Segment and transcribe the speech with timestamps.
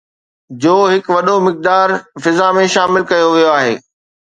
[0.61, 1.87] جو هڪ وڏو مقدار
[2.23, 3.73] فضا ۾ شامل ڪيو ويو آهي